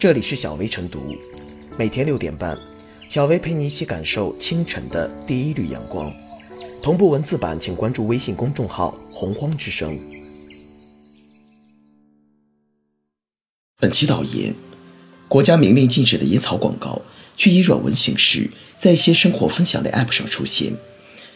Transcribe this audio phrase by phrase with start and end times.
[0.00, 1.14] 这里是小薇晨读，
[1.76, 2.58] 每天六点半，
[3.10, 6.10] 小薇陪你一起感受清晨的第一缕阳光。
[6.82, 10.00] 同步文字版，请关注微信公众号“洪荒之声”。
[13.76, 14.54] 本期导言：
[15.28, 17.02] 国家明令禁止的烟草广告，
[17.36, 18.48] 却以软文形式
[18.78, 20.78] 在一些生活分享类 App 上出现。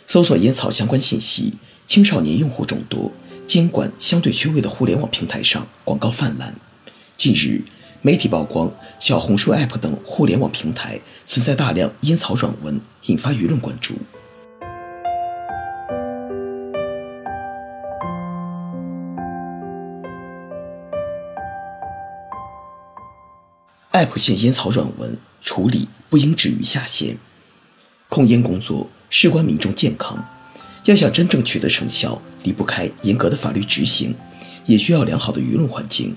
[0.06, 1.52] 搜索烟草相关信息，
[1.84, 3.12] 青少年用户众多，
[3.46, 6.58] 监管相对缺位的互联网平台上广告泛滥。
[7.18, 7.62] 近日，
[8.06, 8.70] 媒体曝光
[9.00, 13.94] 小红书 App 等互联网平台存在大量烟草软文，引发舆论关注。
[23.92, 27.16] App 限烟草软文处理不应止于下限，
[28.10, 28.86] 控烟工作。
[29.08, 30.22] 事关民众健康，
[30.84, 34.14] 要想真正取得成效，离不开严格的法律执行，
[34.66, 36.14] 也需要良好的舆论环境。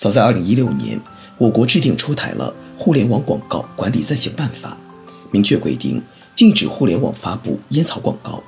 [0.00, 0.98] 早在2016年，
[1.36, 4.78] 我国制定出台了《互联网广告管理暂行办法》，
[5.30, 6.02] 明确规定
[6.34, 8.42] 禁止互联网发布烟草广告。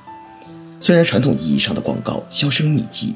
[0.81, 3.13] 虽然传统意义上的广告销声匿迹，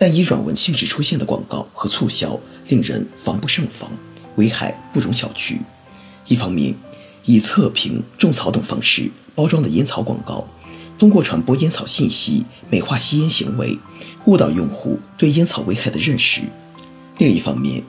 [0.00, 3.88] 但以软文性质出现的广告和促销令人防不胜防，
[4.34, 5.60] 危害不容小觑。
[6.26, 6.74] 一方面，
[7.24, 10.48] 以测评、种草等方式包装的烟草广告，
[10.98, 13.78] 通过传播烟草信息，美化吸烟行为，
[14.24, 16.40] 误导用户对烟草危害的认识。
[17.18, 17.82] 另一方面，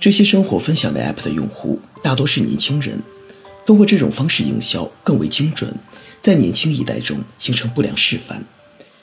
[0.00, 3.00] 这些生活分享类 App 的用户大多是年轻人，
[3.64, 5.74] 通过这种方式营销更为精准，
[6.20, 8.44] 在年轻一代中形成不良示范。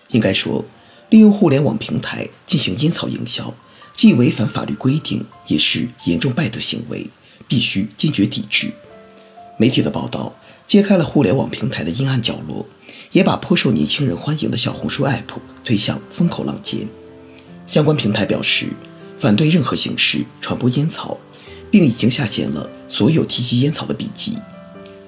[0.09, 0.65] 应该说，
[1.09, 3.53] 利用互联网平台进行烟草营销，
[3.93, 7.09] 既违反法律规定，也是严重败德行为，
[7.47, 8.73] 必须坚决抵制。
[9.57, 10.35] 媒体的报道
[10.67, 12.65] 揭开了互联网平台的阴暗角落，
[13.13, 16.87] 也把颇受年轻人欢迎的小红书 App 推向风口浪尖。
[17.65, 18.67] 相关平台表示，
[19.19, 21.17] 反对任何形式传播烟草，
[21.69, 24.37] 并已经下线了所有提及烟草的笔记。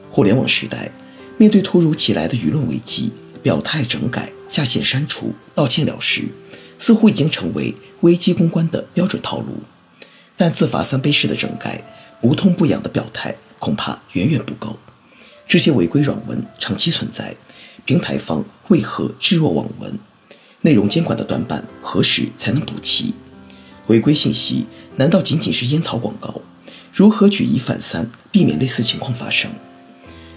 [0.09, 0.91] 互联网时代，
[1.37, 6.27] 面对突如其来的舆论危机，表态整改、下线删除、道歉了事，
[6.77, 9.63] 似乎已经成为危机公关的标准套路。
[10.35, 11.83] 但自罚三杯式的整改，
[12.19, 13.35] 不痛不痒的表态。
[13.61, 14.79] 恐怕远远不够。
[15.47, 17.35] 这些违规软文长期存在，
[17.85, 19.99] 平台方为何置若罔闻？
[20.61, 23.13] 内容监管的短板何时才能补齐？
[23.87, 24.65] 违规信息
[24.95, 26.41] 难道仅仅是烟草广告？
[26.93, 29.51] 如何举一反三，避免类似情况发生？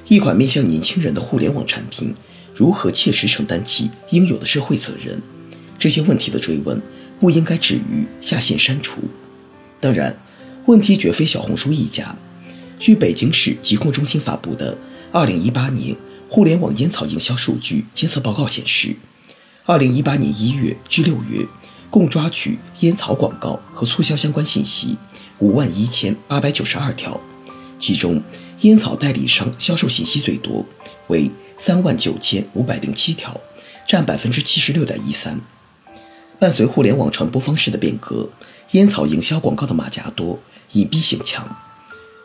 [0.08, 2.14] 一款面向年轻人的互联网产品，
[2.54, 5.22] 如何切实承担起应有的社会责任？
[5.78, 6.80] 这些问题的追问，
[7.20, 9.02] 不应该止于下线删除。
[9.80, 10.18] 当然，
[10.66, 12.16] 问题绝非小红书一家。
[12.78, 14.76] 据北京市疾控中心发布的
[15.52, 15.96] 《2018年
[16.28, 18.96] 互联网烟草营销数据监测报告》显示
[19.66, 21.46] ，2018年1月至6月，
[21.94, 24.96] 共抓取烟草广告和促销相关信息
[25.38, 27.20] 5万1892条，
[27.78, 28.20] 其中
[28.62, 30.66] 烟草代理商销售信息最多，
[31.06, 33.40] 为3万9507条，
[33.86, 35.38] 占76.13%。
[36.40, 38.28] 伴随互联网传播方式的变革，
[38.72, 40.40] 烟草营销广告的马甲多，
[40.72, 41.56] 隐蔽性强。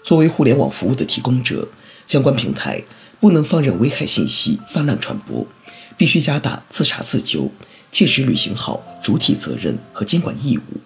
[0.04, 1.68] 作为互联网服务的提供者，
[2.08, 2.84] 相关平台
[3.20, 5.46] 不能放任危害信息泛滥传播，
[5.96, 7.52] 必须加大自查自纠，
[7.92, 10.80] 切实履行好主体责任和监管义务。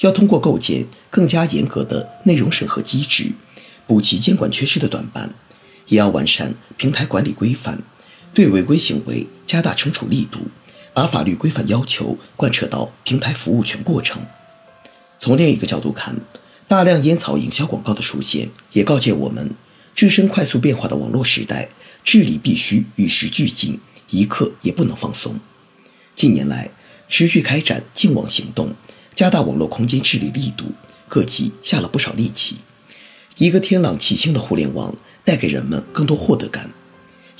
[0.00, 3.32] 要通过构建更加严格的内容审核机制，
[3.86, 5.34] 补齐监管缺失的短板，
[5.88, 7.82] 也要完善平台管理规范，
[8.34, 10.48] 对违规行为加大惩处力度，
[10.92, 14.26] 把法律规范要求贯彻到平台服务全过程。
[15.18, 16.16] 从另一个角度看。
[16.68, 19.54] 大量烟草营销广告的出现，也告诫我们，
[19.94, 21.68] 置身快速变化的网络时代，
[22.02, 23.78] 治理必须与时俱进，
[24.10, 25.38] 一刻也不能放松。
[26.16, 26.70] 近年来，
[27.10, 28.74] 持续开展净网行动，
[29.14, 30.72] 加大网络空间治理力度，
[31.08, 32.56] 各级下了不少力气。
[33.36, 36.72] 一个天朗气清的互联网，带给人们更多获得感。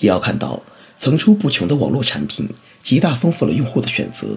[0.00, 0.62] 也要看到，
[0.98, 2.50] 层出不穷的网络产品，
[2.82, 4.36] 极大丰富了用户的选择。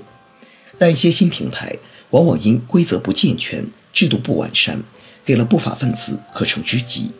[0.77, 1.75] 但一些新平台，
[2.11, 3.69] 往往因规则不健全。
[3.91, 4.81] 制度不完善，
[5.25, 7.11] 给了不法分子可乘之机。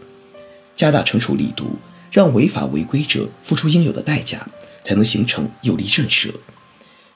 [0.78, 1.78] 加大惩处力度，
[2.10, 4.48] 让违法违规者付出应有的代价，
[4.86, 6.32] 才能形成有力震慑。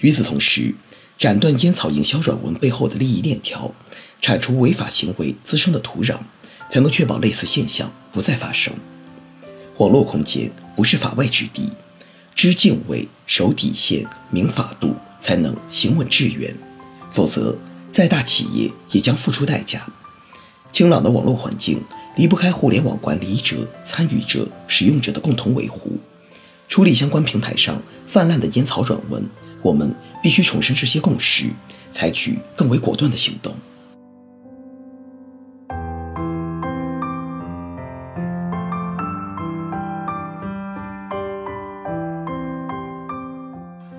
[0.04, 0.76] 与此同时，
[1.18, 3.74] 斩断烟草营销软文背后的利益链条，
[4.22, 6.18] 铲除违法行为滋生的土壤，
[6.70, 8.74] 才能确保类似现象不再发生。
[9.78, 11.70] 网络空间不是法外之地，
[12.36, 16.54] 知敬畏、守底线、明法度，才能行稳致远。
[17.10, 17.58] 否则，
[17.90, 19.88] 再大企业也将付出代价。
[20.74, 21.82] 清朗的网络环境
[22.18, 23.56] 离不开互联网管理者、
[23.86, 25.98] 参与者、使用者的共同维护。
[26.68, 29.30] 处理相关平台上泛滥的烟草软文，
[29.63, 31.45] 我们必须重申这些共识
[31.89, 33.56] 采取更为果断的行动。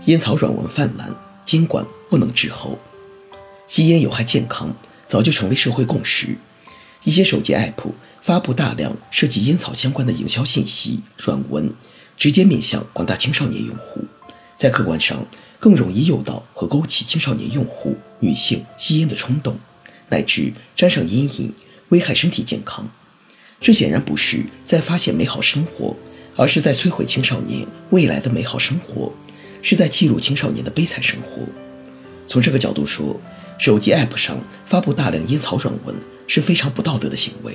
[0.04, 1.16] 烟草软文泛滥
[1.46, 2.78] 监管不能滞后
[3.66, 4.76] 吸烟有害健康
[5.06, 6.36] 早就成为社会共识。
[7.04, 11.72] 一些手机 app 发布大量涉及烟草相关的营销信息软文
[12.16, 14.04] 直接面向广大青少年用户。
[14.56, 15.26] 在客观上
[15.64, 19.58] 更容易诱导和勾起青少年用户、女性吸烟的冲动，
[20.10, 21.54] 乃至沾上烟瘾，
[21.88, 22.86] 危害身体健康。
[23.62, 25.96] 这显然不是在发现美好生活，
[26.36, 29.14] 而是在摧毁青少年未来的美好生活，
[29.62, 31.48] 是在记录青少年的悲惨生活。
[32.26, 33.18] 从这个角度说，
[33.56, 35.96] 手机 App 上发布大量烟草软文
[36.26, 37.54] 是非常不道德的行为；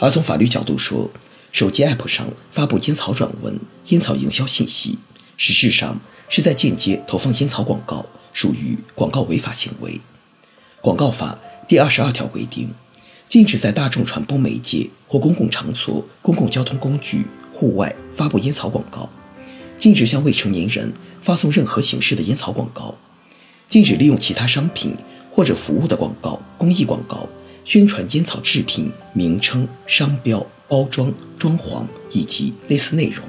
[0.00, 1.10] 而从法律角度说，
[1.52, 4.98] 手机 App 上发布烟草软文、烟草营销信息，
[5.36, 6.00] 实质上
[6.32, 10.00] 是在间接投放烟草广告，属于广告违法行为。
[10.80, 11.38] 广告法
[11.68, 12.70] 第二十二条规定。
[13.28, 19.08] 禁止在大众传播媒介或公共场所、公共交通工具、户外发布烟草广告；
[19.78, 20.92] 禁止向未成年人
[21.22, 22.94] 发送任何形式的烟草广告；
[23.70, 24.94] 禁止利用其他商品
[25.30, 27.26] 或者服务的广告、公益广告
[27.64, 33.26] 宣传烟草制品名称、商标、包装、装潢以及类似内容。《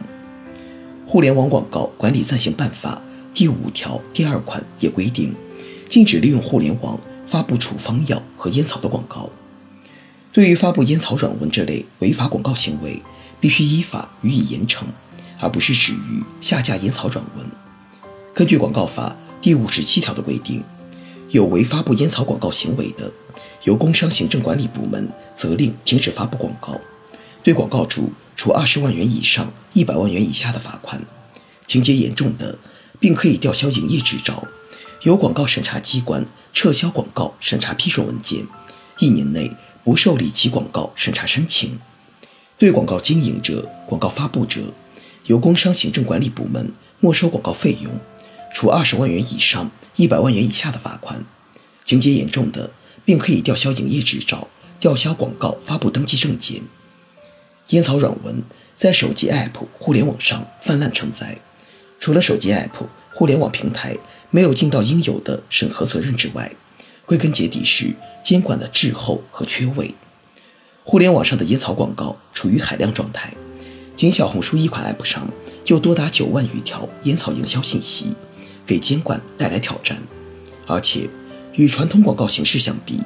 [1.13, 2.99] 互联网广告管理暂行办法》
[3.37, 5.35] 第五条第二款也规定，
[5.87, 9.29] 禁止利用互联网发布处方药和烟草的广告。
[10.31, 12.99] 对于发布烟草软文这类违法广告行为，
[13.39, 14.85] 必须依法予以严惩，
[15.39, 17.45] 而不是止于下架烟草软文。
[18.33, 20.63] 根据广告法第五十七条的规定，
[21.29, 23.11] 有违发布烟草广告行为的，
[23.65, 26.81] 由工商行政管理部门责令停止发布广告，
[27.43, 31.01] 对广告主处二十万元以上一百万元以下的罚款；
[31.67, 32.57] 情节严重的，
[32.99, 34.47] 并可以吊销营业执照，
[35.01, 38.47] 由广告审查机关撤销广告审查批准文件，
[38.99, 39.51] 一年内。
[39.85, 41.77] 不受理其广告审查申请，
[42.57, 44.61] 对广告经营者、广告发布者，
[45.25, 47.99] 由工商行政管理部门没收广告费用，
[48.53, 51.25] 处二十万元以上一百万元以下的罚款；
[51.83, 52.71] 情节严重的，
[53.03, 54.47] 并可以吊销营业执照、
[54.79, 56.61] 吊销广告发布登记证件。
[57.69, 58.43] 烟草软文
[58.75, 61.37] 在手机 App、互联网上泛滥成灾，
[61.99, 63.97] 除了手机 App、互联网平台
[64.29, 66.51] 没有尽到应有的审核责任之外，
[67.05, 69.95] 归根结底是监管的滞后和缺位。
[70.83, 73.33] 互联网上的烟草广告处于海量状态，
[73.95, 75.31] 仅小红书一款 App 上
[75.63, 78.13] 就多达九万余条烟草营销信息，
[78.65, 80.01] 给监管带来挑战。
[80.67, 81.09] 而且，
[81.53, 82.99] 与传统广告形式相比，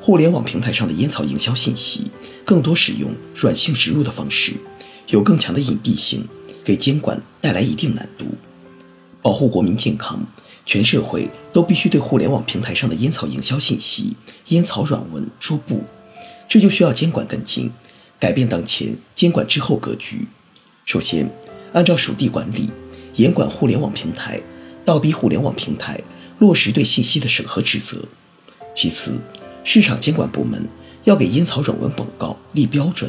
[0.00, 2.10] 互联网平台上的烟草营销信息
[2.44, 4.54] 更多使用软性植入的方式，
[5.08, 6.26] 有更强的隐蔽性，
[6.64, 8.26] 给监管带来一定难度。
[9.22, 10.26] 保护国民健康。
[10.66, 14.14] 全社会都必须对互联网平台上的烟草营销信息、
[14.48, 15.82] 烟草软文说不，
[16.48, 17.72] 这就需要监管跟进，
[18.20, 20.28] 改变当前监管滞后格局。
[20.84, 21.28] 首先，
[21.72, 22.70] 按照属地管理，
[23.16, 24.40] 严管互联网平台，
[24.84, 26.00] 倒逼互联网平台
[26.38, 28.04] 落实对信息的审核职责。
[28.72, 29.18] 其次，
[29.72, 30.68] 市场监管部门
[31.04, 33.08] 要给烟草软文广告立标准，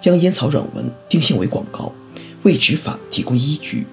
[0.00, 1.94] 将烟草软文定性为广告，
[2.42, 3.86] 为执法提供依据。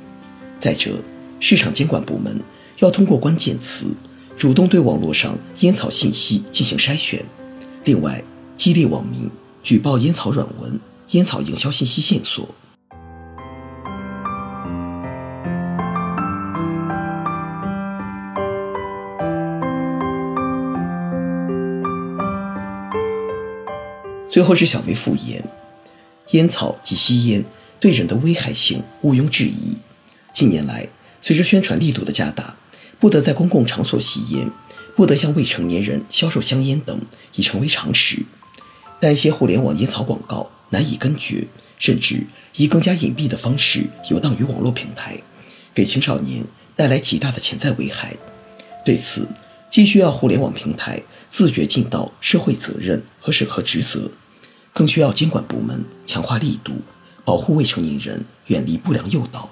[0.60, 0.96] 再者，
[1.40, 2.42] 市场监管部门。
[2.80, 3.86] 要通过关键词，
[4.36, 7.24] 主动对网络上烟草信息进行筛选。
[7.84, 8.24] 另外，
[8.58, 9.30] 激励网民
[9.62, 10.80] 举报烟草软文、
[11.12, 12.50] 烟草营销信息线索。
[24.32, 25.44] 最后是小微复言，
[26.30, 27.44] 烟草及吸烟
[27.82, 29.76] 对人的危害性毋庸置疑。
[30.34, 30.88] 近年来，
[31.22, 32.56] 随着宣传力度的加大，
[32.98, 34.50] 不得在公共场所吸烟，
[34.96, 37.02] 不得向未成年人销售香烟等，
[37.36, 38.26] 已成为常识。
[39.02, 45.18] 但一些互联网烟草广告难以根绝，甚至以更加隐蔽的方式游荡于网络平台，
[45.74, 46.46] 给青少年
[46.78, 48.16] 带来极大的潜在危害。
[48.86, 49.28] 对此，
[49.70, 54.10] 既需要互联网平台自觉尽到社会责任和审核职责，
[54.74, 56.82] 更需要监管部门强化力度，
[57.26, 59.50] 保护未成年人远离不良诱导。